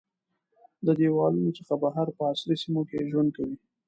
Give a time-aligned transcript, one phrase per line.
[0.85, 3.55] د دیوالونو څخه بهر په عصري سیمو کې ژوند کوي.